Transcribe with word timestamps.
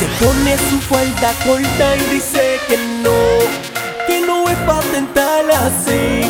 Se 0.00 0.06
pone 0.24 0.56
su 0.70 0.80
falda 0.80 1.34
corta 1.44 1.94
y 1.94 2.14
dice 2.14 2.58
que 2.66 2.78
no, 3.02 3.12
que 4.06 4.22
no 4.26 4.48
es 4.48 4.56
para 4.60 4.80
tentar 4.80 5.44
así. 5.50 6.22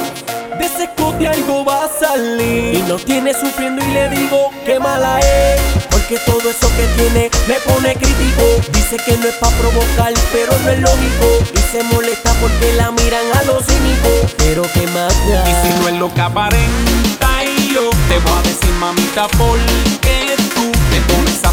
De 0.58 0.66
ese 0.66 0.82
escote 0.86 1.28
algo 1.28 1.64
va 1.64 1.84
a 1.84 1.88
salir. 1.88 2.74
Y 2.74 2.82
no 2.88 2.96
tiene 2.96 3.32
sufriendo 3.32 3.80
y 3.84 3.92
le 3.92 4.08
digo 4.08 4.50
que 4.66 4.80
mala 4.80 5.20
es. 5.20 5.60
Porque 5.88 6.18
todo 6.26 6.50
eso 6.50 6.68
que 6.76 6.84
tiene 7.00 7.30
me 7.46 7.54
pone 7.60 7.94
crítico. 7.94 8.42
Dice 8.72 8.96
que 9.06 9.16
no 9.18 9.28
es 9.28 9.36
para 9.36 9.56
provocar, 9.58 10.14
pero 10.32 10.52
no 10.64 10.70
es 10.70 10.80
lógico. 10.80 11.26
Y 11.54 11.58
se 11.70 11.84
molesta 11.94 12.32
porque 12.40 12.72
la 12.72 12.90
miran 12.90 13.26
a 13.38 13.44
los 13.44 13.64
cínicos. 13.66 14.34
Pero 14.36 14.62
que 14.62 14.84
da? 14.86 15.08
Y 15.48 15.54
si 15.62 15.80
no 15.80 15.88
es 15.90 15.94
lo 15.94 16.12
que 16.12 16.20
aparenta 16.20 17.44
y 17.44 17.72
yo 17.72 17.88
te 18.08 18.18
voy 18.18 18.32
a 18.36 18.42
decir 18.42 18.72
mamita 18.80 19.28
por 19.28 19.60
qué 20.00 20.09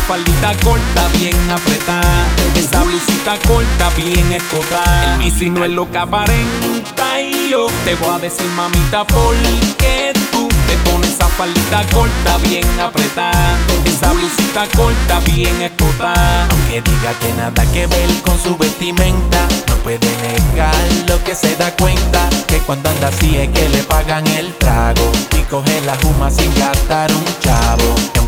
faldita 0.08 0.54
corta 0.64 1.08
bien 1.18 1.52
apretada. 1.52 2.26
Esa 2.56 2.84
blusita 2.84 3.38
corta 3.48 3.90
bien 3.98 4.32
escotada. 4.32 5.24
Y 5.24 5.32
si 5.32 5.50
no 5.50 5.66
es 5.66 5.72
lo 5.72 5.90
que 5.92 5.98
aparenta 5.98 7.22
y 7.22 7.50
yo 7.50 7.68
te 7.84 7.96
voy 7.96 8.16
a 8.16 8.20
decir 8.20 8.48
mamita 8.56 9.06
por 9.06 9.36
qué 9.78 10.14
tú 10.32 10.48
te 10.48 10.90
pones 10.90 11.12
esa 11.12 11.28
faldita 11.28 11.84
corta 11.92 12.38
bien 12.38 12.80
apretada 12.80 13.58
esa 13.98 14.14
blusita 14.14 14.68
corta 14.76 15.20
bien 15.26 15.62
escotada. 15.62 16.48
Aunque 16.52 16.82
diga 16.82 17.14
que 17.20 17.34
nada 17.34 17.66
que 17.72 17.88
ver 17.88 18.10
con 18.24 18.38
su 18.40 18.56
vestimenta. 18.58 19.48
No 19.68 19.76
puede 19.78 20.08
negar 20.22 20.76
lo 21.08 21.24
que 21.24 21.34
se 21.34 21.56
da 21.56 21.76
cuenta 21.76 22.30
que 22.48 22.58
cuando 22.60 22.90
anda 22.90 23.08
así 23.08 23.38
es 23.38 23.50
que 23.50 23.70
le 23.70 23.84
pagan 23.84 24.26
el 24.28 24.54
trago. 24.56 25.12
Y 25.38 25.42
coge 25.44 25.82
la 25.82 25.96
juma 25.98 26.30
sin 26.30 26.54
gastar 26.56 27.12
un 27.12 27.26
chavo. 27.42 27.87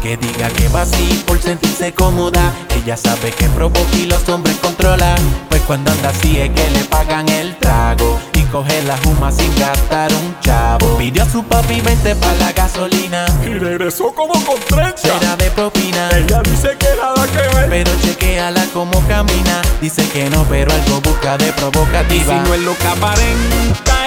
Aunque 0.10 0.28
diga 0.28 0.50
que 0.50 0.68
va 0.70 0.82
así 0.82 1.24
por 1.28 1.40
sentirse 1.40 1.94
cómoda, 1.94 2.52
ella 2.76 2.98
sabe 2.98 3.32
que 3.32 3.48
provoca 3.50 3.96
y 3.96 4.08
los 4.08 4.28
hombres 4.28 4.56
controla. 4.58 5.16
Pues 5.50 5.62
cuando 5.62 5.92
anda 5.92 6.10
así 6.10 6.40
es 6.40 6.50
que 6.50 6.68
le 6.72 6.84
pagan 6.86 7.30
el 7.30 7.56
trago 7.58 8.20
y 8.34 8.42
coge 8.46 8.82
la 8.84 8.98
juma 9.04 9.32
sin 9.32 9.56
gastar 9.56 10.12
un 10.12 10.36
chavo. 10.40 10.98
Pidió 10.98 11.22
a 11.22 11.30
su 11.30 11.44
papi 11.44 11.82
20 11.82 12.16
para 12.16 12.34
la 12.38 12.54
gasolina 12.54 13.28
y 13.46 13.50
regresó 13.60 14.12
como 14.16 14.34
con 14.46 14.60
30. 14.60 14.98
Será 14.98 15.36
de 15.36 15.52
propina. 15.52 16.10
Ella 16.18 16.42
dice 16.42 16.76
que 16.80 16.88
nada 17.00 17.28
que 17.28 17.56
ver, 17.56 17.70
pero 17.70 17.92
chequeala 18.02 18.66
como 18.74 19.00
camina. 19.08 19.62
Dice 19.80 20.10
que 20.10 20.28
no, 20.32 20.44
pero 20.46 20.74
algo 20.74 21.02
busca 21.02 21.38
de 21.38 21.54
provocativa. 21.54 22.16
Y 22.16 22.20
si 22.22 22.50
no 22.50 22.56
es 22.56 22.62
lo 22.62 22.76
que 22.76 22.88
aparenta 22.88 23.99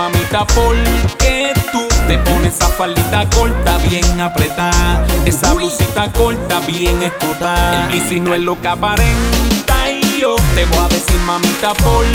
mamita 0.00 0.46
por 0.46 0.74
qué 1.18 1.52
tú 1.70 1.86
te 2.08 2.16
pones 2.18 2.54
esa 2.54 2.68
faldita 2.68 3.28
corta 3.36 3.76
bien 3.86 4.18
apretada, 4.18 5.06
esa 5.26 5.52
blusita 5.52 6.10
corta 6.12 6.60
bien 6.60 7.02
escotada. 7.02 7.94
Y 7.94 8.00
si 8.08 8.18
no 8.18 8.34
es 8.34 8.40
lo 8.40 8.58
que 8.58 8.68
aparenta 8.68 9.90
y 9.90 10.20
yo 10.20 10.36
te 10.54 10.64
voy 10.64 10.78
a 10.78 10.88
decir 10.88 11.20
mamita 11.26 11.74
por 11.74 12.06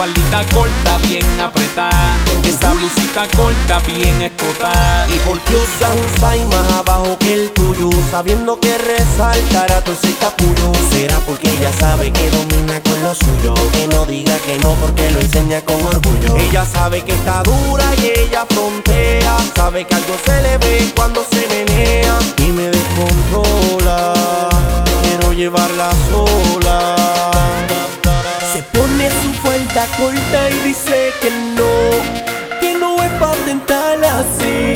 faldita 0.00 0.42
corta 0.54 0.96
bien 1.06 1.26
apretada, 1.38 2.16
esa 2.42 2.72
blusita 2.72 3.28
corta 3.36 3.80
bien 3.80 4.22
escotada. 4.22 5.06
Y 5.14 5.18
porque 5.26 5.54
usas 5.54 5.90
un 5.94 6.08
size 6.14 6.46
más 6.46 6.72
abajo 6.72 7.18
que 7.18 7.34
el 7.34 7.50
tuyo, 7.50 7.90
sabiendo 8.10 8.58
que 8.58 8.78
resaltará 8.78 9.82
todo 9.82 9.94
ese 9.94 10.14
capullo. 10.14 10.72
Será 10.90 11.18
porque 11.26 11.50
ella 11.50 11.70
sabe 11.78 12.10
que 12.10 12.30
domina 12.30 12.80
con 12.80 13.02
lo 13.02 13.14
suyo, 13.14 13.52
que 13.72 13.88
no 13.88 14.06
diga 14.06 14.38
que 14.38 14.58
no 14.60 14.72
porque 14.76 15.10
lo 15.10 15.20
enseña 15.20 15.60
con 15.60 15.76
orgullo. 15.84 16.34
Ella 16.48 16.64
sabe 16.64 17.02
que 17.02 17.12
está 17.12 17.42
dura 17.42 17.84
y 18.02 18.20
ella 18.20 18.46
frontea, 18.48 19.36
sabe 19.54 19.86
que 19.86 19.94
algo 19.96 20.14
se 20.24 20.42
le 20.42 20.56
ve 20.56 20.92
cuando 20.96 21.22
se 21.30 21.46
menea 21.46 22.18
y 22.38 22.52
me 22.52 22.69
falda 29.80 29.96
corta 29.96 30.50
y 30.50 30.68
dice 30.68 31.12
que 31.20 31.30
no, 31.30 32.60
que 32.60 32.74
no 32.78 33.02
es 33.02 33.10
para 33.12 33.34
tentar 33.44 33.98
así. 34.04 34.74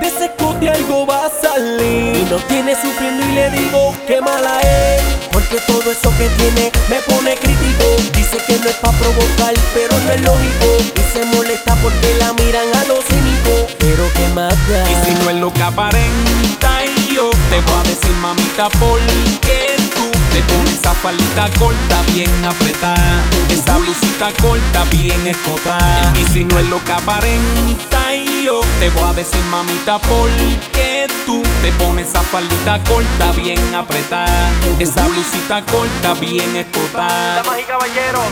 De 0.00 0.06
ese 0.06 0.26
escote 0.26 0.68
algo 0.68 1.06
va 1.06 1.26
a 1.26 1.30
salir. 1.30 2.16
Y 2.16 2.26
no 2.30 2.36
tiene 2.48 2.74
sufriendo 2.74 3.24
y 3.26 3.32
le 3.32 3.50
digo 3.50 3.94
que 4.06 4.20
mala 4.20 4.60
es. 4.60 5.02
Porque 5.32 5.58
todo 5.66 5.90
eso 5.90 6.10
que 6.18 6.28
tiene 6.28 6.70
me 6.88 6.96
pone 7.12 7.34
crítico. 7.36 7.96
Dice 8.14 8.38
que 8.46 8.58
no 8.58 8.68
es 8.68 8.76
para 8.76 8.98
provocar, 8.98 9.54
pero 9.74 9.98
no 9.98 10.12
es 10.12 10.20
lógico. 10.22 10.66
Y 10.96 11.12
se 11.12 11.24
molesta 11.24 11.74
porque 11.76 12.14
la 12.18 12.32
miran 12.34 12.68
a 12.74 12.84
los 12.84 13.04
cínicos. 13.04 13.74
Pero 13.78 14.04
que 14.12 14.28
da? 14.34 14.90
Y 14.90 15.04
si 15.04 15.24
no 15.24 15.30
es 15.30 15.36
lo 15.36 15.52
que 15.52 15.62
aparenta 15.62 16.84
y 16.84 17.14
yo 17.14 17.30
te 17.50 17.60
voy 17.60 17.80
a 17.80 17.82
decir 17.82 18.12
mamita 18.20 18.68
por 18.70 19.00
qué 19.40 19.57
te 20.38 20.54
pones 20.54 20.74
esa 20.74 20.94
faldita 20.94 21.48
corta 21.58 22.02
bien 22.12 22.30
apretada, 22.44 23.24
esa 23.50 23.76
blusita 23.78 24.30
corta 24.40 24.84
bien 24.84 25.26
escotada. 25.26 26.12
Y 26.16 26.24
si 26.32 26.44
no 26.44 26.58
es 26.58 26.68
lo 26.68 26.82
que 26.84 26.92
aparenta 26.92 28.14
y 28.14 28.44
yo 28.44 28.60
te 28.78 28.88
voy 28.90 29.10
a 29.10 29.12
decir 29.14 29.42
mamita 29.50 29.98
por 29.98 30.30
qué 30.72 31.08
tú 31.26 31.42
te 31.62 31.72
pones 31.72 32.08
esa 32.08 32.22
faldita 32.22 32.78
corta 32.84 33.32
bien 33.32 33.74
apretada, 33.74 34.50
esa 34.78 35.08
blusita 35.08 35.64
corta 35.66 36.14
bien 36.14 36.54
escotada. 36.56 37.42
Damas 37.42 37.60
y 37.60 37.64
caballeros, 37.64 38.24